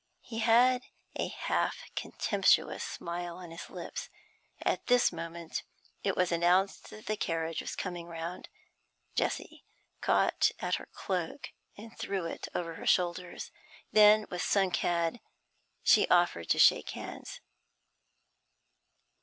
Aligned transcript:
He 0.23 0.39
had 0.39 0.81
a 1.15 1.27
half 1.27 1.83
contemptuous 1.95 2.83
smile 2.83 3.37
on 3.37 3.51
his 3.51 3.69
lips. 3.69 4.09
At 4.59 4.87
this 4.87 5.11
moment 5.11 5.61
it 6.03 6.17
was 6.17 6.31
announced 6.31 6.89
that 6.89 7.05
the 7.05 7.15
carriage 7.15 7.61
was 7.61 7.75
coming 7.75 8.07
round. 8.07 8.49
Jessie 9.13 9.63
caught 10.01 10.49
at 10.59 10.77
her 10.81 10.87
cloak, 10.91 11.49
and 11.77 11.95
threw 11.95 12.25
it 12.25 12.47
over 12.55 12.77
her 12.77 12.87
shoulders. 12.87 13.51
Then, 13.91 14.25
with 14.31 14.41
sunk 14.41 14.77
head, 14.77 15.19
she 15.83 16.07
offered 16.09 16.49
to 16.49 16.57
shake 16.57 16.89
hands. 16.89 17.39